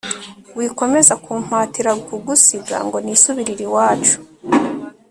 [0.57, 4.17] wikomeza kumpatira kugusiga ngo nisubirire iwacu